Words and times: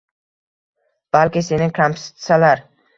balki 1.19 1.45
seni 1.51 1.71
kamsitsalar 1.83 2.69